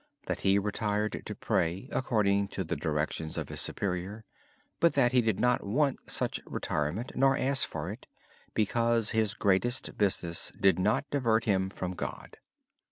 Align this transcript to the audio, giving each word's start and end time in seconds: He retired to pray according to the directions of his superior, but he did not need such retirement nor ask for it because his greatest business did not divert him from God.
He 0.39 0.57
retired 0.57 1.21
to 1.27 1.35
pray 1.35 1.87
according 1.91 2.47
to 2.57 2.63
the 2.63 2.75
directions 2.75 3.37
of 3.37 3.49
his 3.49 3.61
superior, 3.61 4.25
but 4.79 4.95
he 5.11 5.21
did 5.21 5.39
not 5.39 5.63
need 5.63 5.97
such 6.07 6.41
retirement 6.47 7.11
nor 7.13 7.37
ask 7.37 7.69
for 7.69 7.87
it 7.91 8.07
because 8.55 9.11
his 9.11 9.35
greatest 9.35 9.95
business 9.99 10.51
did 10.59 10.79
not 10.79 11.07
divert 11.11 11.45
him 11.45 11.69
from 11.69 11.93
God. 11.93 12.37